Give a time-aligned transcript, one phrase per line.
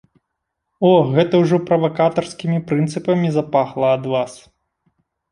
[0.87, 4.33] О, гэта ўжо правакатарскімі прынцыпамі запахла ад вас!